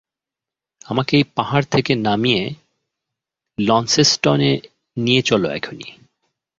আমাকে 0.85 1.13
এই 1.17 1.25
পাহাড় 1.35 1.65
থেকে 1.71 1.91
নামিয়ে 1.95 2.43
লন্সেস্টনে 3.57 4.51
নিয়ে 4.97 5.21
চলো 5.21 5.47
এখনই। 5.49 5.89